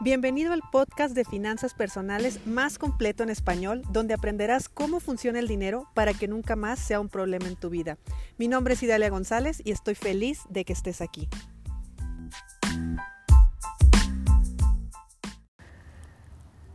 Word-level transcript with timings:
Bienvenido 0.00 0.52
al 0.52 0.62
podcast 0.70 1.12
de 1.12 1.24
finanzas 1.24 1.74
personales 1.74 2.46
más 2.46 2.78
completo 2.78 3.24
en 3.24 3.30
español, 3.30 3.82
donde 3.90 4.14
aprenderás 4.14 4.68
cómo 4.68 5.00
funciona 5.00 5.40
el 5.40 5.48
dinero 5.48 5.88
para 5.92 6.14
que 6.14 6.28
nunca 6.28 6.54
más 6.54 6.78
sea 6.78 7.00
un 7.00 7.08
problema 7.08 7.48
en 7.48 7.56
tu 7.56 7.68
vida. 7.68 7.98
Mi 8.38 8.46
nombre 8.46 8.74
es 8.74 8.82
Idalia 8.84 9.10
González 9.10 9.60
y 9.64 9.72
estoy 9.72 9.96
feliz 9.96 10.42
de 10.50 10.64
que 10.64 10.72
estés 10.72 11.00
aquí. 11.00 11.28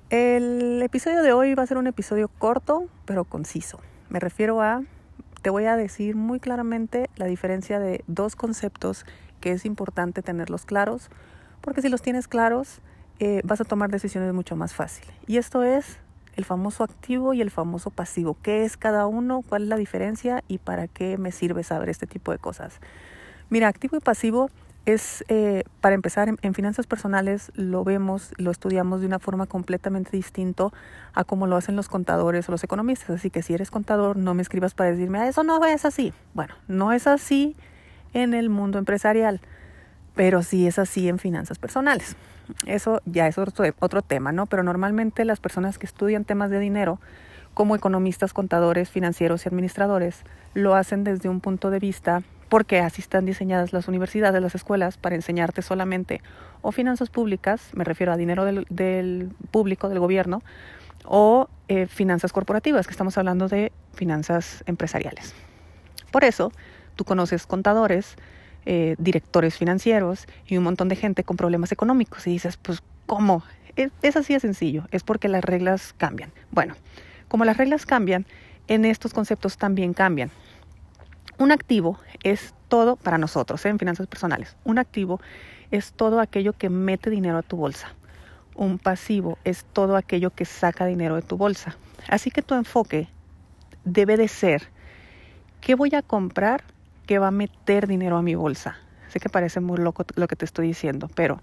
El 0.10 0.82
episodio 0.84 1.24
de 1.24 1.32
hoy 1.32 1.54
va 1.54 1.64
a 1.64 1.68
ser 1.68 1.78
un 1.78 1.88
episodio 1.88 2.28
corto, 2.28 2.90
pero 3.06 3.24
conciso. 3.24 3.80
Me 4.10 4.20
refiero 4.20 4.62
a, 4.62 4.84
te 5.42 5.50
voy 5.50 5.64
a 5.64 5.78
decir 5.78 6.18
muy 6.18 6.42
claramente 6.42 7.10
la 7.16 7.28
diferencia 7.28 7.80
de 7.80 8.04
dos 8.08 8.36
conceptos 8.36 9.06
que 9.40 9.54
es 9.54 9.64
importante 9.64 10.22
tenerlos 10.22 10.66
claros, 10.66 11.10
porque 11.62 11.82
si 11.82 11.88
los 11.88 12.02
tienes 12.02 12.28
claros, 12.28 12.82
eh, 13.24 13.42
vas 13.46 13.62
a 13.62 13.64
tomar 13.64 13.90
decisiones 13.90 14.34
mucho 14.34 14.58
más 14.58 14.74
fácil. 14.74 15.06
Y 15.28 15.38
esto 15.38 15.64
es 15.64 15.98
el 16.36 16.44
famoso 16.44 16.84
activo 16.84 17.34
y 17.34 17.40
el 17.40 17.52
famoso 17.52 17.90
pasivo. 17.90 18.36
¿Qué 18.42 18.66
es 18.66 18.76
cada 18.76 19.08
uno? 19.08 19.44
¿Cuál 19.48 19.64
es 19.64 19.70
la 19.70 19.78
diferencia? 19.78 20.44
¿Y 20.50 20.58
para 20.58 20.90
qué 20.90 21.18
me 21.18 21.32
sirve 21.32 21.64
saber 21.64 21.88
este 21.88 22.06
tipo 22.06 22.34
de 22.34 22.38
cosas? 22.38 22.82
Mira, 23.50 23.70
activo 23.70 23.96
y 23.96 24.02
pasivo 24.02 24.50
es, 24.86 25.24
eh, 25.30 25.64
para 25.80 25.96
empezar, 25.96 26.36
en, 26.42 26.54
finanzas 26.54 26.86
personales 26.86 27.54
lo 27.56 27.86
vemos, 27.86 28.34
lo 28.36 28.52
estudiamos 28.52 29.00
de 29.00 29.08
una 29.08 29.20
forma 29.20 29.46
completamente 29.46 30.12
distinto 30.12 30.74
a 31.14 31.24
como 31.24 31.48
lo 31.48 31.56
hacen 31.56 31.78
los 31.78 31.88
contadores 31.88 32.50
o 32.50 32.52
los 32.52 32.64
economistas. 32.66 33.12
Así 33.12 33.30
que 33.30 33.42
si 33.42 33.54
eres 33.54 33.72
contador, 33.72 34.18
no 34.18 34.34
me 34.34 34.42
escribas 34.42 34.74
para 34.74 34.92
decirme, 34.92 35.20
ah, 35.20 35.30
eso 35.30 35.44
no 35.44 35.64
es 35.66 35.86
así. 35.86 36.12
Bueno, 36.34 36.56
no 36.68 36.92
es 36.92 37.08
así 37.08 37.56
en 38.14 38.34
el 38.34 38.50
mundo 38.50 38.80
empresarial, 38.80 39.40
pero 40.14 40.44
sí 40.44 40.68
es 40.68 40.78
así 40.78 41.08
en 41.08 41.20
finanzas 41.20 41.58
personales. 41.58 42.18
Eso 42.66 43.02
ya 43.06 43.28
es 43.28 43.38
otro, 43.38 43.66
otro 43.80 44.02
tema, 44.02 44.32
¿no? 44.32 44.46
Pero 44.46 44.64
normalmente 44.64 45.26
las 45.26 45.40
personas 45.40 45.78
que 45.78 45.86
estudian 45.86 46.26
temas 46.26 46.50
de 46.50 46.60
dinero, 46.60 47.00
como 47.54 47.76
economistas, 47.76 48.34
contadores, 48.34 48.90
financieros 48.90 49.46
y 49.46 49.50
administradores, 49.50 50.24
lo 50.54 50.76
hacen 50.76 51.04
desde 51.04 51.30
un 51.30 51.40
punto 51.40 51.70
de 51.70 51.80
vista 51.80 52.24
porque 52.54 52.82
así 52.82 53.02
están 53.02 53.26
diseñadas 53.26 53.74
las 53.74 53.88
universidades, 53.88 54.40
las 54.40 54.54
escuelas, 54.54 54.98
para 54.98 55.16
enseñarte 55.16 55.64
solamente 55.64 56.22
o 56.62 56.72
finanzas 56.72 57.10
públicas, 57.10 57.72
me 57.74 57.84
refiero 57.84 58.14
a 58.14 58.16
dinero 58.16 58.46
del, 58.46 59.32
público, 59.50 59.90
del 59.90 59.98
gobierno, 59.98 60.44
o 61.04 61.50
eh, 61.68 61.88
finanzas 61.88 62.32
corporativas, 62.32 62.86
que 62.86 62.92
estamos 62.92 63.18
hablando 63.18 63.48
de 63.48 63.72
finanzas 63.94 64.64
empresariales. 64.68 65.34
Por 66.12 66.24
eso, 66.24 66.52
tú 66.96 67.06
conoces 67.06 67.48
contadores, 67.48 68.18
eh, 68.66 68.96
directores 68.98 69.58
financieros 69.58 70.28
y 70.48 70.58
un 70.58 70.64
montón 70.64 70.90
de 70.90 70.96
gente 70.96 71.24
con 71.24 71.38
problemas 71.38 71.72
económicos. 71.72 72.26
Y 72.28 72.32
dices, 72.32 72.58
pues, 72.58 72.82
¿cómo? 73.06 73.44
Es, 73.76 74.16
así 74.16 74.34
de 74.34 74.40
sencillo, 74.40 74.88
es 74.92 75.04
porque 75.04 75.28
las 75.28 75.44
reglas 75.44 75.94
cambian. 75.98 76.32
Bueno, 76.52 76.76
como 77.28 77.44
las 77.44 77.58
reglas 77.58 77.86
cambian, 77.86 78.26
en 78.68 78.86
estos 78.86 79.14
conceptos 79.14 79.58
también 79.58 79.94
cambian. 79.94 80.30
Un 81.40 81.52
activo 81.52 82.00
es 82.24 82.54
todo 82.68 82.96
para 82.96 83.18
nosotros, 83.18 83.66
¿eh? 83.66 83.70
en 83.70 83.80
finanzas 83.80 84.08
personales. 84.08 84.56
Un 84.64 84.78
activo 84.78 85.20
es 85.72 85.92
todo 85.94 86.20
aquello 86.20 86.54
que 86.54 86.70
mete 86.70 87.10
dinero 87.10 87.38
a 87.38 87.42
tu 87.42 87.58
bolsa. 87.58 87.94
Un 88.56 88.78
pasivo 88.78 89.40
es 89.44 89.66
todo 89.66 89.98
aquello 89.98 90.30
que 90.30 90.46
saca 90.46 90.86
dinero 90.86 91.16
de 91.16 91.24
tu 91.24 91.36
bolsa. 91.36 91.76
Así 92.08 92.30
que 92.30 92.44
tu 92.44 92.54
enfoque 92.54 93.08
debe 93.84 94.18
de 94.18 94.28
ser, 94.28 94.70
¿qué 95.60 95.74
voy 95.74 95.96
a 95.96 96.04
comprar 96.04 96.64
que 97.06 97.20
va 97.20 97.28
a 97.28 97.32
meter 97.32 97.88
dinero 97.88 98.18
a 98.18 98.22
mi 98.22 98.36
bolsa. 98.36 98.78
Sé 99.10 99.20
que 99.20 99.30
parece 99.30 99.60
muy 99.60 99.78
loco 99.78 100.06
lo 100.16 100.28
que 100.28 100.36
te 100.36 100.46
estoy 100.46 100.68
diciendo, 100.68 101.10
pero 101.14 101.42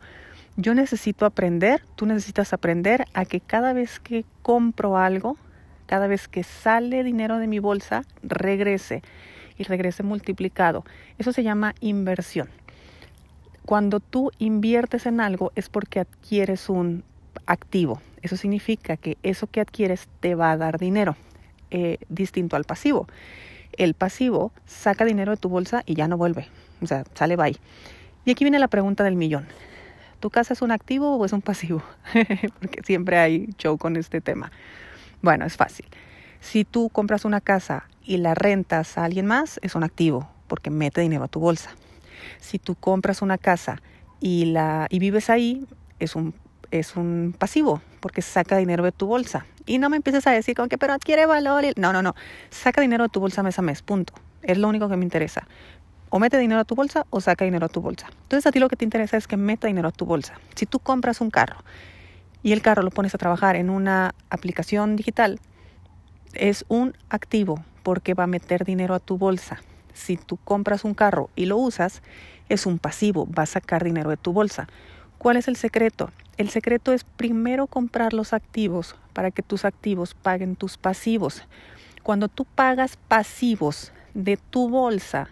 yo 0.57 0.75
necesito 0.75 1.27
aprender, 1.27 1.83
tú 1.95 2.07
necesitas 2.07 2.53
aprender 2.53 3.05
a 3.15 3.25
que 3.25 3.41
cada 3.41 3.73
vez 3.73 4.01
que 4.01 4.25
compro 4.43 4.97
algo, 4.97 5.37
cada 5.87 6.07
vez 6.07 6.29
que 6.29 6.43
sale 6.43 7.05
dinero 7.05 7.39
de 7.39 7.47
mi 7.47 7.59
bolsa, 7.59 8.03
regrese 8.23 9.03
y 9.57 9.65
regrese 9.65 10.03
multiplicado. 10.03 10.85
Eso 11.19 11.33
se 11.33 11.43
llama 11.43 11.75
inversión. 11.81 12.49
Cuando 13.65 14.01
tú 14.01 14.33
inviertes 14.39 15.07
en 15.07 15.21
algo 15.21 15.53
es 15.55 15.69
porque 15.69 16.01
adquieres 16.01 16.69
un 16.69 17.05
activo. 17.47 18.03
Eso 18.23 18.37
significa 18.37 18.97
que 18.97 19.17
eso 19.23 19.47
que 19.47 19.61
adquieres 19.61 20.09
te 20.21 20.35
va 20.35 20.51
a 20.51 20.57
dar 20.57 20.79
dinero, 20.79 21.17
eh, 21.71 21.99
distinto 22.09 22.57
al 22.57 22.65
pasivo 22.65 23.07
el 23.85 23.95
pasivo 23.95 24.53
saca 24.67 25.05
dinero 25.05 25.33
de 25.33 25.37
tu 25.39 25.49
bolsa 25.49 25.83
y 25.87 25.95
ya 25.95 26.07
no 26.07 26.17
vuelve. 26.17 26.49
O 26.83 26.87
sea, 26.87 27.05
sale 27.15 27.37
bye. 27.37 27.57
Y 28.25 28.31
aquí 28.31 28.45
viene 28.45 28.59
la 28.59 28.69
pregunta 28.69 29.05
del 29.05 29.17
millón. 29.17 29.47
¿Tu 30.21 30.29
casa 30.29 30.53
es 30.53 30.61
un 30.61 30.71
activo 30.71 31.17
o 31.17 31.25
es 31.25 31.33
un 31.33 31.41
pasivo? 31.41 31.83
Porque 32.61 32.83
siempre 32.85 33.19
hay 33.19 33.49
show 33.57 33.79
con 33.79 33.97
este 33.97 34.21
tema. 34.21 34.53
Bueno, 35.23 35.47
es 35.47 35.57
fácil. 35.57 35.87
Si 36.41 36.65
tú 36.65 36.91
compras 36.91 37.25
una 37.25 37.41
casa 37.41 37.89
y 38.05 38.19
la 38.19 38.35
rentas 38.35 38.99
a 38.99 39.05
alguien 39.05 39.27
más, 39.27 39.59
es 39.63 39.75
un 39.75 39.85
activo, 39.85 40.31
porque 40.47 40.71
mete 40.71 41.03
dinero 41.03 41.25
a 41.25 41.29
tu 41.29 41.39
bolsa. 41.39 41.71
Si 42.39 42.59
tú 42.59 42.75
compras 42.75 43.21
una 43.21 43.37
casa 43.37 43.83
y, 44.21 44.47
la, 44.47 44.87
y 44.91 44.99
vives 44.99 45.29
ahí, 45.29 45.67
es 45.99 46.17
un 46.17 46.35
es 46.71 46.97
un 46.97 47.35
pasivo 47.39 47.83
porque 48.01 48.23
saca 48.23 48.57
dinero 48.57 48.85
de 48.85 48.93
tu 48.93 49.07
bolsa. 49.07 49.47
Y 49.67 49.79
no 49.79 49.91
me 49.91 49.97
empieces 49.97 50.27
a 50.27 50.31
decir 50.31 50.57
con 50.57 50.69
que, 50.69 50.79
pero 50.79 50.93
adquiere 50.93 51.27
valor. 51.27 51.65
No, 51.77 51.93
no, 51.93 52.03
no. 52.03 52.15
Saca 52.51 52.81
dinero 52.81 53.05
de 53.05 53.11
tu 53.11 53.21
bolsa 53.21 53.43
mes 53.43 53.59
a 53.59 53.63
mes, 53.63 53.83
punto. 53.83 54.15
Es 54.43 54.59
lo 54.59 54.69
único 54.69 54.89
que 54.89 54.97
me 54.97 55.05
interesa. 55.05 55.47
O 56.09 56.19
mete 56.19 56.39
dinero 56.39 56.61
a 56.61 56.65
tu 56.65 56.75
bolsa 56.75 57.07
o 57.11 57.21
saca 57.21 57.45
dinero 57.45 57.67
a 57.67 57.69
tu 57.69 57.81
bolsa. 57.81 58.09
Entonces 58.23 58.47
a 58.47 58.53
ti 58.53 58.59
lo 58.59 58.69
que 58.69 58.77
te 58.77 58.85
interesa 58.85 59.17
es 59.17 59.27
que 59.27 59.37
meta 59.37 59.67
dinero 59.69 59.89
a 59.89 59.93
tu 59.93 60.07
bolsa. 60.07 60.35
Si 60.55 60.67
tú 60.67 60.81
compras 60.81 61.21
un 61.21 61.31
carro 61.31 61.59
y 62.43 62.53
el 62.53 62.63
carro 62.63 62.83
lo 62.83 62.91
pones 62.91 63.15
a 63.15 63.19
trabajar 63.19 63.55
en 63.57 63.71
una 63.71 64.15
aplicación 64.29 64.97
digital, 64.97 65.39
es 66.35 66.65
un 66.69 66.97
activo 67.09 67.65
porque 67.83 68.15
va 68.15 68.25
a 68.25 68.27
meter 68.27 68.65
dinero 68.65 68.95
a 68.95 69.01
tu 69.01 69.19
bolsa. 69.19 69.61
Si 69.93 70.17
tú 70.17 70.37
compras 70.37 70.85
un 70.85 70.95
carro 70.95 71.31
y 71.37 71.47
lo 71.47 71.57
usas, 71.59 72.03
es 72.49 72.67
un 72.67 72.79
pasivo, 72.79 73.29
va 73.31 73.45
a 73.45 73.47
sacar 73.47 73.85
dinero 73.85 74.11
de 74.11 74.17
tu 74.17 74.33
bolsa. 74.33 74.67
¿Cuál 75.19 75.37
es 75.37 75.49
el 75.49 75.57
secreto? 75.57 76.11
El 76.41 76.49
secreto 76.49 76.95
es 76.95 77.05
primero 77.05 77.67
comprar 77.67 78.15
los 78.15 78.33
activos 78.33 78.97
para 79.13 79.31
que 79.31 79.43
tus 79.43 79.67
activos 79.67 80.15
paguen 80.15 80.57
tus 80.57 80.79
pasivos. 80.79 81.47
Cuando 82.03 82.29
tú 82.29 82.47
pagas 82.47 82.97
pasivos 82.97 83.93
de 84.15 84.39
tu 84.39 84.71
bolsa, 84.71 85.29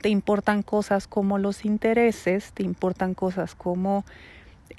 te 0.00 0.08
importan 0.08 0.62
cosas 0.62 1.06
como 1.06 1.36
los 1.36 1.66
intereses, 1.66 2.54
te 2.54 2.62
importan 2.62 3.12
cosas 3.12 3.54
como 3.54 4.06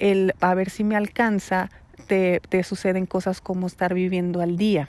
el 0.00 0.34
a 0.40 0.52
ver 0.54 0.68
si 0.68 0.82
me 0.82 0.96
alcanza, 0.96 1.70
te, 2.08 2.40
te 2.48 2.64
suceden 2.64 3.06
cosas 3.06 3.40
como 3.40 3.68
estar 3.68 3.94
viviendo 3.94 4.40
al 4.40 4.56
día. 4.56 4.88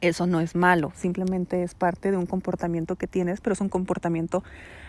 Eso 0.00 0.26
no 0.26 0.40
es 0.40 0.56
malo, 0.56 0.90
simplemente 0.96 1.62
es 1.62 1.76
parte 1.76 2.10
de 2.10 2.16
un 2.16 2.26
comportamiento 2.26 2.96
que 2.96 3.06
tienes, 3.06 3.40
pero 3.40 3.54
es 3.54 3.60
un 3.60 3.68
comportamiento 3.68 4.42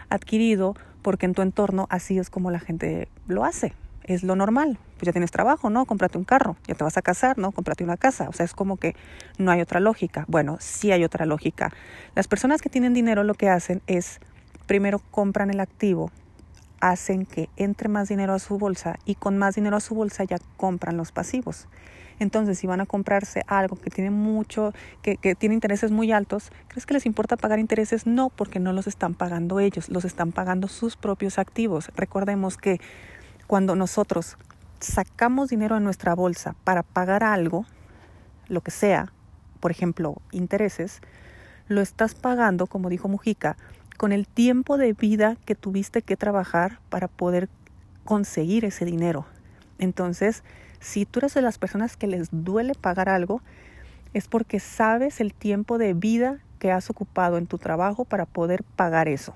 adquirido 0.10 0.76
porque 1.04 1.28
en 1.28 1.36
tu 1.36 1.44
entorno 1.44 1.86
así 1.92 2.18
es 2.18 2.32
como 2.32 2.50
la 2.50 2.60
gente 2.60 3.08
lo 3.28 3.46
hace 3.46 3.76
es 4.06 4.24
lo 4.24 4.36
normal. 4.36 4.78
Pues 4.96 5.08
ya 5.08 5.12
tienes 5.12 5.32
trabajo, 5.32 5.70
¿no? 5.70 5.86
Cómprate 5.86 6.18
un 6.18 6.24
carro, 6.24 6.56
ya 6.68 6.76
te 6.76 6.84
vas 6.84 6.98
a 6.98 7.02
casar, 7.02 7.38
¿no? 7.38 7.52
Cómprate 7.52 7.84
una 7.84 7.98
casa. 7.98 8.30
O 8.30 8.34
sea, 8.34 8.46
es 8.46 8.54
como 8.54 8.78
que 8.78 8.96
no 9.38 9.52
hay 9.52 9.62
otra 9.62 9.80
lógica. 9.80 10.26
Bueno, 10.28 10.58
sí 10.60 10.92
hay 10.92 11.04
otra 11.04 11.26
lógica. 11.26 11.72
Las 12.16 12.28
personas 12.28 12.62
que 12.62 12.70
tienen 12.70 12.94
dinero 12.94 13.24
lo 13.24 13.34
que 13.34 13.50
hacen 13.50 13.82
es, 13.88 14.20
primero 14.66 15.00
compran 15.12 15.50
el 15.50 15.60
activo, 15.60 16.12
hacen 16.80 17.26
que 17.26 17.50
entre 17.56 17.90
más 17.90 18.10
dinero 18.10 18.34
a 18.34 18.40
su 18.40 18.58
bolsa 18.58 18.98
y 19.06 19.16
con 19.16 19.38
más 19.38 19.56
dinero 19.56 19.78
a 19.78 19.80
su 19.80 19.96
bolsa 19.96 20.24
ya 20.26 20.38
compran 20.58 20.98
los 20.98 21.12
pasivos. 21.12 21.68
Entonces, 22.20 22.60
si 22.60 22.68
van 22.68 22.80
a 22.80 22.86
comprarse 22.86 23.42
algo 23.48 23.76
que 23.76 23.90
tiene 23.90 24.12
mucho, 24.12 24.74
que, 25.02 25.18
que, 25.18 25.34
tiene 25.34 25.56
intereses 25.56 25.92
muy 25.92 26.12
altos, 26.12 26.52
¿crees 26.68 26.86
que 26.86 26.94
les 26.94 27.06
importa 27.06 27.38
pagar 27.38 27.60
intereses? 27.60 28.06
No, 28.06 28.30
porque 28.30 28.60
no 28.60 28.72
los 28.72 28.88
están 28.88 29.14
pagando 29.14 29.60
ellos, 29.60 29.90
los 29.90 30.06
están 30.06 30.32
pagando 30.32 30.68
sus 30.68 30.96
propios 30.96 31.40
activos. 31.40 31.92
Recordemos 31.96 32.58
que 32.58 32.80
cuando 33.48 33.76
nosotros 33.76 34.38
sacamos 34.80 35.50
dinero 35.50 35.76
de 35.76 35.82
nuestra 35.82 36.14
bolsa 36.16 36.56
para 36.64 36.84
pagar 36.84 37.24
algo, 37.24 37.66
lo 38.48 38.62
que 38.62 38.72
sea, 38.72 39.12
por 39.60 39.72
ejemplo, 39.72 40.22
intereses, 40.32 41.02
lo 41.68 41.82
estás 41.82 42.16
pagando, 42.16 42.68
como 42.68 42.90
dijo 42.90 43.08
Mujica, 43.08 43.56
con 43.98 44.12
el 44.12 44.28
tiempo 44.28 44.78
de 44.78 44.94
vida 44.94 45.38
que 45.46 45.56
tuviste 45.56 46.02
que 46.02 46.18
trabajar 46.18 46.80
para 46.90 47.08
poder 47.08 47.50
conseguir 48.04 48.66
ese 48.66 48.86
dinero. 48.86 49.26
Entonces, 49.80 50.44
si 50.80 51.06
tú 51.06 51.20
eres 51.20 51.34
de 51.34 51.42
las 51.42 51.58
personas 51.58 51.96
que 51.96 52.08
les 52.08 52.28
duele 52.32 52.74
pagar 52.76 53.08
algo, 53.08 53.42
es 54.14 54.28
porque 54.28 54.60
sabes 54.60 55.22
el 55.22 55.34
tiempo 55.34 55.78
de 55.78 55.94
vida 55.94 56.40
que 56.60 56.72
has 56.72 56.90
ocupado 56.90 57.38
en 57.38 57.48
tu 57.48 57.58
trabajo 57.58 58.06
para 58.06 58.26
poder 58.26 58.64
pagar 58.64 59.08
eso. 59.08 59.34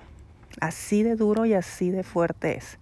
Así 0.60 1.02
de 1.02 1.16
duro 1.16 1.46
y 1.46 1.54
así 1.54 1.90
de 1.90 2.02
fuerte 2.02 2.56
es. 2.56 2.78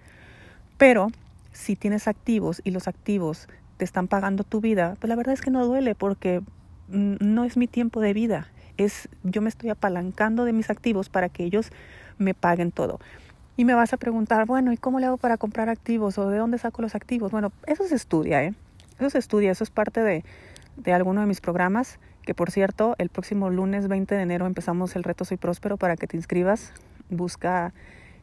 Pero 0.78 1.08
si 1.52 1.76
tienes 1.76 2.06
activos 2.08 2.60
y 2.64 2.70
los 2.70 2.88
activos 2.88 3.48
te 3.76 3.84
están 3.84 4.08
pagando 4.08 4.44
tu 4.44 4.60
vida, 4.60 4.96
pues 5.00 5.08
la 5.08 5.16
verdad 5.16 5.34
es 5.34 5.40
que 5.40 5.50
no 5.50 5.64
duele 5.64 5.94
porque 5.94 6.42
no 6.88 7.44
es 7.44 7.56
mi 7.56 7.66
tiempo 7.66 8.00
de 8.00 8.12
vida. 8.12 8.48
Es 8.76 9.08
yo 9.22 9.42
me 9.42 9.48
estoy 9.48 9.70
apalancando 9.70 10.44
de 10.44 10.52
mis 10.52 10.70
activos 10.70 11.08
para 11.08 11.28
que 11.28 11.44
ellos 11.44 11.70
me 12.18 12.34
paguen 12.34 12.72
todo. 12.72 13.00
Y 13.56 13.64
me 13.64 13.74
vas 13.74 13.94
a 13.94 13.96
preguntar, 13.96 14.44
bueno, 14.46 14.72
¿y 14.72 14.76
cómo 14.76 15.00
le 15.00 15.06
hago 15.06 15.16
para 15.16 15.38
comprar 15.38 15.70
activos 15.70 16.18
o 16.18 16.28
de 16.28 16.36
dónde 16.36 16.58
saco 16.58 16.82
los 16.82 16.94
activos? 16.94 17.32
Bueno, 17.32 17.52
eso 17.66 17.84
se 17.84 17.94
estudia, 17.94 18.44
¿eh? 18.44 18.54
Eso 18.98 19.10
se 19.10 19.18
estudia, 19.18 19.50
eso 19.50 19.64
es 19.64 19.70
parte 19.70 20.02
de, 20.02 20.24
de 20.76 20.92
alguno 20.92 21.22
de 21.22 21.26
mis 21.26 21.40
programas, 21.40 21.98
que 22.22 22.34
por 22.34 22.50
cierto, 22.50 22.96
el 22.98 23.08
próximo 23.08 23.48
lunes 23.48 23.88
20 23.88 24.14
de 24.14 24.22
enero 24.22 24.46
empezamos 24.46 24.94
el 24.94 25.04
reto 25.04 25.24
Soy 25.24 25.38
Próspero 25.38 25.78
para 25.78 25.96
que 25.96 26.06
te 26.06 26.16
inscribas. 26.16 26.72
Busca 27.08 27.72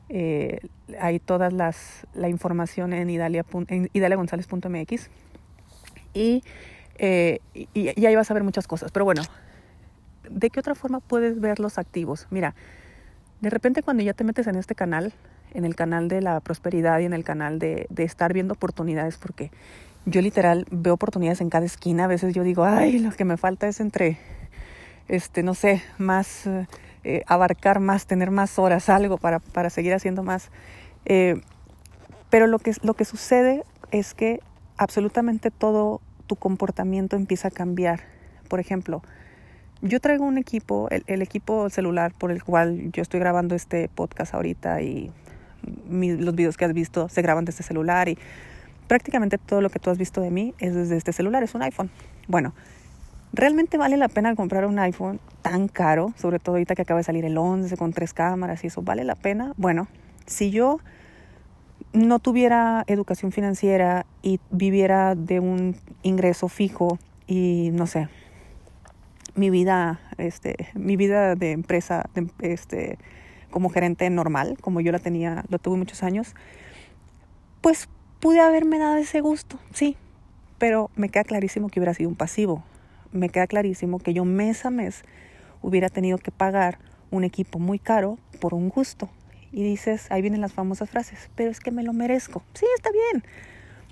eh, 0.09 0.59
ahí 0.99 1.19
toda 1.19 1.49
la 1.49 2.29
información 2.29 2.93
en, 2.93 3.09
idalia, 3.09 3.45
en 3.67 3.89
y, 6.13 6.43
eh, 6.97 7.39
y, 7.53 7.67
y 7.73 8.05
ahí 8.05 8.15
vas 8.15 8.29
a 8.29 8.33
ver 8.33 8.43
muchas 8.43 8.67
cosas. 8.67 8.91
Pero 8.91 9.05
bueno, 9.05 9.23
¿de 10.29 10.49
qué 10.49 10.59
otra 10.59 10.75
forma 10.75 10.99
puedes 10.99 11.39
ver 11.39 11.59
los 11.59 11.77
activos? 11.77 12.27
Mira, 12.29 12.55
de 13.41 13.49
repente 13.49 13.83
cuando 13.83 14.03
ya 14.03 14.13
te 14.13 14.23
metes 14.23 14.47
en 14.47 14.55
este 14.55 14.75
canal, 14.75 15.13
en 15.53 15.65
el 15.65 15.75
canal 15.75 16.07
de 16.07 16.21
la 16.21 16.39
prosperidad 16.39 16.99
y 16.99 17.05
en 17.05 17.13
el 17.13 17.23
canal 17.23 17.59
de, 17.59 17.87
de 17.89 18.03
estar 18.03 18.33
viendo 18.33 18.53
oportunidades, 18.53 19.17
porque 19.17 19.51
yo 20.05 20.21
literal 20.21 20.65
veo 20.71 20.93
oportunidades 20.93 21.41
en 21.41 21.49
cada 21.49 21.65
esquina, 21.65 22.05
a 22.05 22.07
veces 22.07 22.33
yo 22.33 22.43
digo, 22.43 22.63
ay, 22.63 22.99
lo 22.99 23.11
que 23.11 23.25
me 23.25 23.37
falta 23.37 23.67
es 23.67 23.79
entre, 23.79 24.17
este, 25.07 25.43
no 25.43 25.53
sé, 25.53 25.81
más, 25.97 26.47
eh, 27.03 27.23
abarcar 27.27 27.79
más, 27.79 28.05
tener 28.05 28.31
más 28.31 28.57
horas, 28.59 28.89
algo 28.89 29.17
para, 29.17 29.39
para 29.39 29.69
seguir 29.69 29.93
haciendo 29.93 30.23
más. 30.23 30.49
Eh, 31.05 31.41
pero 32.29 32.47
lo 32.47 32.59
que, 32.59 32.73
lo 32.81 32.93
que 32.93 33.05
sucede 33.05 33.63
es 33.91 34.13
que 34.13 34.39
absolutamente 34.77 35.51
todo 35.51 36.01
tu 36.27 36.35
comportamiento 36.35 37.15
empieza 37.15 37.49
a 37.49 37.51
cambiar. 37.51 38.01
Por 38.47 38.59
ejemplo, 38.59 39.01
yo 39.81 39.99
traigo 39.99 40.25
un 40.25 40.37
equipo, 40.37 40.87
el, 40.89 41.21
equipo 41.21 41.69
celular 41.69 42.13
por 42.17 42.31
el 42.31 42.43
cual 42.43 42.91
yo 42.91 43.01
estoy 43.01 43.19
grabando 43.19 43.53
este 43.53 43.89
podcast 43.89 44.33
ahorita 44.33 44.81
y 44.81 45.11
los 45.89 46.35
videos 46.35 46.57
que 46.57 46.65
has 46.65 46.73
visto 46.73 47.09
se 47.09 47.21
graban 47.21 47.45
desde 47.45 47.63
celular 47.63 48.09
y 48.09 48.17
prácticamente 48.87 49.37
todo 49.37 49.61
lo 49.61 49.69
que 49.69 49.79
tú 49.79 49.89
has 49.89 49.97
visto 49.97 50.21
de 50.21 50.31
mí 50.31 50.53
es 50.59 50.73
desde 50.73 50.97
este 50.97 51.11
celular, 51.13 51.43
es 51.43 51.53
un 51.53 51.63
iPhone. 51.63 51.89
Bueno, 52.27 52.53
¿realmente 53.33 53.77
vale 53.77 53.97
la 53.97 54.07
pena 54.07 54.35
comprar 54.35 54.65
un 54.65 54.79
iPhone 54.79 55.19
tan 55.41 55.67
caro? 55.67 56.13
Sobre 56.15 56.39
todo 56.39 56.55
ahorita 56.55 56.75
que 56.75 56.83
acaba 56.83 56.99
de 56.99 57.03
salir 57.03 57.25
el 57.25 57.37
11 57.37 57.75
con 57.77 57.91
tres 57.91 58.13
cámaras 58.13 58.63
y 58.63 58.67
eso, 58.67 58.81
¿vale 58.81 59.03
la 59.03 59.15
pena? 59.15 59.53
Bueno, 59.57 59.87
si 60.25 60.51
yo 60.51 60.79
no 61.91 62.19
tuviera 62.19 62.83
educación 62.87 63.31
financiera 63.31 64.05
y 64.21 64.39
viviera 64.49 65.15
de 65.15 65.39
un 65.39 65.75
ingreso 66.01 66.47
fijo 66.47 66.97
y 67.27 67.69
no 67.73 67.87
sé, 67.87 68.07
mi 69.35 69.49
vida, 69.49 69.99
este, 70.17 70.69
mi 70.75 70.95
vida 70.95 71.35
de 71.35 71.51
empresa, 71.51 72.09
este, 72.39 72.97
como 73.49 73.69
gerente 73.69 74.09
normal, 74.09 74.57
como 74.61 74.81
yo 74.81 74.91
la 74.91 74.99
tenía, 74.99 75.43
lo 75.49 75.59
tuve 75.59 75.77
muchos 75.77 76.03
años, 76.03 76.35
pues 77.61 77.89
pude 78.19 78.39
haberme 78.39 78.79
dado 78.79 78.97
ese 78.97 79.21
gusto, 79.21 79.59
sí, 79.73 79.95
pero 80.57 80.89
me 80.95 81.09
queda 81.09 81.23
clarísimo 81.23 81.69
que 81.69 81.79
hubiera 81.79 81.93
sido 81.93 82.09
un 82.09 82.15
pasivo. 82.15 82.63
Me 83.13 83.29
queda 83.29 83.47
clarísimo 83.47 83.99
que 83.99 84.13
yo 84.13 84.25
mes 84.25 84.65
a 84.65 84.71
mes 84.71 85.03
hubiera 85.61 85.87
tenido 85.89 86.17
que 86.17 86.31
pagar 86.31 86.79
un 87.11 87.23
equipo 87.23 87.59
muy 87.59 87.77
caro 87.79 88.17
por 88.41 88.53
un 88.55 88.69
gusto. 88.69 89.07
Y 89.51 89.63
dices, 89.63 90.07
ahí 90.09 90.21
vienen 90.21 90.41
las 90.41 90.51
famosas 90.51 90.89
frases, 90.89 91.29
pero 91.35 91.51
es 91.51 91.59
que 91.59 91.69
me 91.69 91.83
lo 91.83 91.93
merezco. 91.93 92.43
Sí, 92.55 92.65
está 92.75 92.89
bien, 92.91 93.23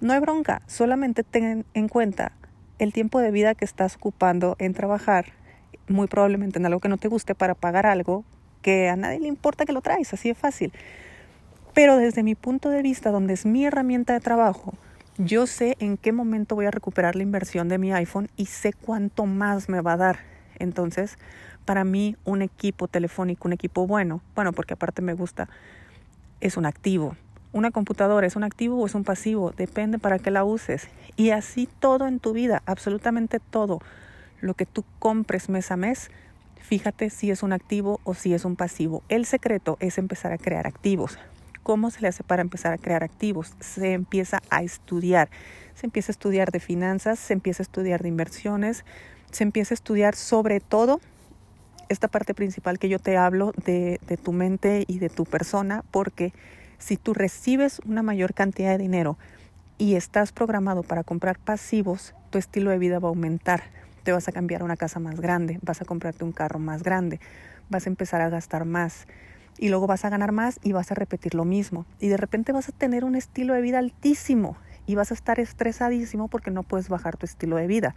no 0.02 0.14
hay 0.14 0.20
bronca, 0.20 0.64
solamente 0.66 1.24
ten 1.24 1.64
en 1.76 1.88
cuenta 1.88 2.32
el 2.80 2.92
tiempo 2.94 3.20
de 3.20 3.30
vida 3.30 3.54
que 3.54 3.64
estás 3.64 3.96
ocupando 3.96 4.56
en 4.58 4.74
trabajar, 4.74 5.34
muy 5.88 6.08
probablemente 6.08 6.58
en 6.58 6.66
algo 6.66 6.80
que 6.80 6.90
no 6.90 6.98
te 6.98 7.08
guste, 7.08 7.36
para 7.36 7.54
pagar 7.54 7.86
algo 7.86 8.26
que 8.64 8.90
a 8.90 8.96
nadie 8.96 9.20
le 9.20 9.28
importa 9.28 9.66
que 9.66 9.74
lo 9.74 9.82
traes, 9.82 10.12
así 10.14 10.30
de 10.30 10.36
fácil. 10.36 10.74
Pero 11.76 11.98
desde 11.98 12.24
mi 12.24 12.34
punto 12.34 12.70
de 12.70 12.82
vista, 12.82 13.12
donde 13.12 13.34
es 13.36 13.46
mi 13.46 13.66
herramienta 13.66 14.14
de 14.14 14.20
trabajo, 14.20 14.74
yo 15.26 15.46
sé 15.46 15.76
en 15.80 15.98
qué 15.98 16.12
momento 16.12 16.56
voy 16.56 16.66
a 16.66 16.72
recuperar 16.72 17.16
la 17.16 17.24
inversión 17.24 17.70
de 17.70 17.78
mi 17.78 17.92
iPhone 17.94 18.30
y 18.38 18.48
sé 18.48 18.74
cuánto 18.74 19.26
más 19.26 19.70
me 19.70 19.82
va 19.82 19.94
a 19.94 19.98
dar. 19.98 20.20
Entonces, 20.58 21.18
para 21.66 21.84
mí, 21.84 22.16
un 22.26 22.42
equipo 22.42 22.88
telefónico, 22.88 23.48
un 23.48 23.54
equipo 23.54 23.86
bueno, 23.86 24.22
bueno, 24.36 24.52
porque 24.52 24.74
aparte 24.74 25.02
me 25.02 25.14
gusta, 25.14 25.48
es 26.40 26.58
un 26.58 26.66
activo. 26.66 27.16
Una 27.54 27.72
computadora 27.72 28.26
es 28.26 28.36
un 28.36 28.44
activo 28.44 28.80
o 28.80 28.86
es 28.86 28.96
un 28.96 29.04
pasivo, 29.04 29.52
depende 29.52 30.00
para 30.00 30.20
qué 30.20 30.32
la 30.32 30.44
uses. 30.44 30.88
Y 31.18 31.32
así 31.32 31.68
todo 31.80 32.08
en 32.08 32.20
tu 32.20 32.34
vida, 32.34 32.64
absolutamente 32.66 33.40
todo, 33.40 33.80
lo 34.40 34.54
que 34.54 34.66
tú 34.66 34.84
compres 35.00 35.50
mes 35.50 35.72
a 35.72 35.78
mes, 35.78 36.10
fíjate 36.56 37.10
si 37.10 37.30
es 37.30 37.44
un 37.44 37.54
activo 37.54 38.00
o 38.06 38.14
si 38.14 38.34
es 38.34 38.46
un 38.46 38.56
pasivo. 38.56 39.04
El 39.10 39.26
secreto 39.26 39.78
es 39.82 39.98
empezar 39.98 40.32
a 40.32 40.38
crear 40.38 40.66
activos. 40.66 41.20
¿Cómo 41.64 41.92
se 41.92 42.02
le 42.02 42.08
hace 42.08 42.24
para 42.24 42.42
empezar 42.42 42.74
a 42.74 42.78
crear 42.78 43.04
activos? 43.04 43.54
Se 43.60 43.94
empieza 43.94 44.42
a 44.50 44.64
estudiar. 44.64 45.30
Se 45.76 45.86
empieza 45.86 46.12
a 46.12 46.14
estudiar 46.14 46.52
de 46.52 46.60
finanzas, 46.60 47.20
se 47.20 47.34
empieza 47.34 47.62
a 47.62 47.66
estudiar 47.66 48.02
de 48.02 48.10
inversiones, 48.10 48.84
se 49.32 49.44
empieza 49.44 49.74
a 49.74 49.76
estudiar 49.76 50.16
sobre 50.16 50.60
todo 50.60 51.00
esta 51.92 52.08
parte 52.08 52.34
principal 52.34 52.80
que 52.80 52.90
yo 52.90 53.00
te 53.00 53.18
hablo 53.18 53.54
de, 53.66 54.00
tu 54.24 54.32
mente 54.32 54.86
y 54.88 55.00
de 55.00 55.10
tu 55.10 55.26
persona, 55.26 55.84
porque 55.92 56.34
si 56.78 56.98
tú 56.98 57.14
recibes 57.14 57.82
una 57.86 58.02
mayor 58.02 58.34
cantidad 58.34 58.72
de 58.72 58.78
dinero 58.78 59.18
y 59.78 59.96
estás 59.96 60.32
programado 60.32 60.84
para 60.84 61.04
comprar 61.04 61.38
pasivos, 61.38 62.16
tu 62.30 62.38
estilo 62.38 62.72
de 62.72 62.78
vida 62.78 63.00
va 63.00 63.08
a 63.08 63.10
aumentar. 63.10 63.64
Te 64.04 64.14
vas 64.14 64.28
a 64.28 64.32
cambiar 64.32 64.62
a 64.62 64.66
una 64.66 64.78
casa 64.78 65.00
más 65.00 65.20
grande, 65.20 65.60
vas 65.62 65.82
a 65.82 65.86
comprarte 65.86 66.24
un 66.24 66.32
carro 66.32 66.60
más 66.60 66.82
grande, 66.82 67.20
vas 67.70 67.86
a 67.86 67.90
empezar 67.90 68.22
a 68.22 68.30
gastar 68.30 68.66
más 68.66 69.06
y 69.62 69.70
luego 69.70 69.86
vas 69.86 70.04
a 70.04 70.10
ganar 70.10 70.32
más 70.32 70.60
y 70.64 70.72
vas 70.72 70.92
a 70.92 70.96
repetir 70.96 71.36
lo 71.36 71.46
mismo. 71.46 71.86
Y 72.00 72.08
de 72.08 72.18
repente 72.18 72.52
vas 72.52 72.68
a 72.68 72.72
tener 72.72 73.06
un 73.06 73.16
estilo 73.16 73.54
de 73.54 73.62
vida 73.62 73.78
altísimo 73.78 74.58
y 74.88 74.96
vas 74.96 75.12
a 75.12 75.14
estar 75.14 75.40
estresadísimo 75.40 76.28
porque 76.28 76.50
no 76.50 76.64
puedes 76.64 76.90
bajar 76.90 77.16
tu 77.16 77.28
estilo 77.28 77.58
de 77.58 77.68
vida. 77.68 77.94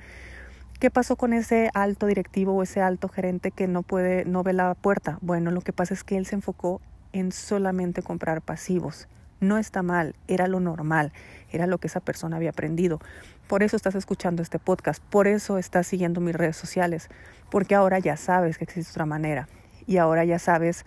¿Qué 0.79 0.91
pasó 0.91 1.17
con 1.17 1.33
ese 1.33 1.71
alto 1.73 2.07
directivo 2.07 2.53
o 2.53 2.63
ese 2.63 2.83
alto 2.83 3.09
gerente 3.09 3.51
que 3.51 3.67
no 3.67 3.83
puede, 3.83 4.27
no 4.27 4.43
ve 4.43 4.53
la 4.53 4.75
puerta? 4.75 5.17
Bueno, 5.23 5.51
lo 5.51 5.63
que 5.63 5.73
pasa 5.73 5.95
es 5.95 6.05
que 6.05 6.19
él 6.19 6.27
se 6.27 6.35
enfocó 6.35 6.83
en 7.15 7.33
solamente 7.33 8.03
comprar 8.03 8.43
pasivos. 8.43 9.09
No 9.41 9.57
está 9.57 9.83
mal, 9.83 10.15
era 10.29 10.49
lo 10.49 10.61
normal, 10.61 11.15
era 11.51 11.67
lo 11.67 11.79
que 11.79 11.87
esa 11.87 12.01
persona 12.01 12.37
había 12.37 12.51
aprendido. 12.51 13.01
Por 13.49 13.63
eso 13.63 13.75
estás 13.75 13.95
escuchando 13.95 14.43
este 14.43 14.59
podcast, 14.59 15.03
por 15.03 15.29
eso 15.29 15.57
estás 15.57 15.87
siguiendo 15.87 16.21
mis 16.21 16.35
redes 16.35 16.59
sociales, 16.59 17.09
porque 17.51 17.75
ahora 17.75 18.01
ya 18.01 18.19
sabes 18.19 18.59
que 18.59 18.65
existe 18.65 18.91
otra 18.91 19.07
manera 19.07 19.49
y 19.87 19.97
ahora 19.97 20.25
ya 20.25 20.39
sabes 20.39 20.85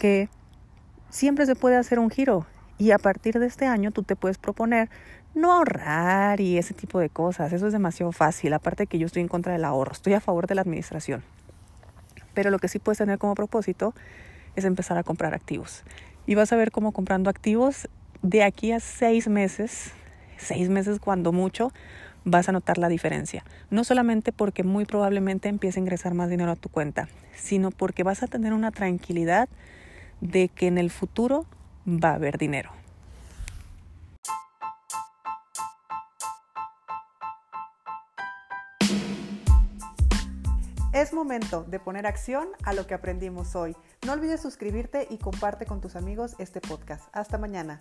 que 0.00 0.28
siempre 1.10 1.46
se 1.46 1.54
puede 1.54 1.76
hacer 1.76 1.98
un 1.98 2.10
giro 2.10 2.46
y 2.78 2.90
a 2.92 2.98
partir 2.98 3.38
de 3.38 3.46
este 3.46 3.66
año 3.66 3.92
tú 3.92 4.02
te 4.02 4.16
puedes 4.16 4.38
proponer 4.38 4.88
no 5.34 5.52
ahorrar 5.52 6.40
y 6.40 6.56
ese 6.56 6.74
tipo 6.74 6.98
de 6.98 7.10
cosas. 7.10 7.52
Eso 7.52 7.66
es 7.66 7.72
demasiado 7.72 8.10
fácil, 8.10 8.52
aparte 8.54 8.86
que 8.86 8.98
yo 8.98 9.06
estoy 9.06 9.20
en 9.22 9.28
contra 9.28 9.52
del 9.52 9.64
ahorro, 9.64 9.92
estoy 9.92 10.14
a 10.14 10.20
favor 10.20 10.46
de 10.46 10.54
la 10.54 10.62
administración. 10.62 11.22
Pero 12.32 12.50
lo 12.50 12.58
que 12.58 12.68
sí 12.68 12.78
puedes 12.78 12.98
tener 12.98 13.18
como 13.18 13.34
propósito 13.34 13.94
es 14.56 14.64
empezar 14.64 14.96
a 14.96 15.02
comprar 15.02 15.34
activos. 15.34 15.84
Y 16.26 16.34
vas 16.34 16.52
a 16.52 16.56
ver 16.56 16.70
cómo 16.70 16.92
comprando 16.92 17.28
activos 17.28 17.88
de 18.22 18.42
aquí 18.42 18.72
a 18.72 18.80
seis 18.80 19.28
meses, 19.28 19.92
seis 20.38 20.70
meses 20.70 20.98
cuando 20.98 21.32
mucho, 21.32 21.72
vas 22.24 22.48
a 22.48 22.52
notar 22.52 22.78
la 22.78 22.88
diferencia. 22.88 23.44
No 23.68 23.84
solamente 23.84 24.32
porque 24.32 24.62
muy 24.62 24.86
probablemente 24.86 25.50
empiece 25.50 25.78
a 25.78 25.82
ingresar 25.82 26.14
más 26.14 26.30
dinero 26.30 26.52
a 26.52 26.56
tu 26.56 26.70
cuenta, 26.70 27.08
sino 27.34 27.70
porque 27.70 28.02
vas 28.02 28.22
a 28.22 28.26
tener 28.26 28.54
una 28.54 28.70
tranquilidad 28.70 29.48
de 30.20 30.48
que 30.48 30.66
en 30.66 30.78
el 30.78 30.90
futuro 30.90 31.46
va 31.86 32.10
a 32.10 32.14
haber 32.14 32.38
dinero. 32.38 32.70
Es 40.92 41.12
momento 41.14 41.64
de 41.64 41.78
poner 41.78 42.06
acción 42.06 42.48
a 42.64 42.72
lo 42.72 42.86
que 42.86 42.94
aprendimos 42.94 43.54
hoy. 43.54 43.76
No 44.04 44.12
olvides 44.12 44.42
suscribirte 44.42 45.06
y 45.08 45.18
comparte 45.18 45.64
con 45.64 45.80
tus 45.80 45.94
amigos 45.96 46.34
este 46.38 46.60
podcast. 46.60 47.08
Hasta 47.12 47.38
mañana. 47.38 47.78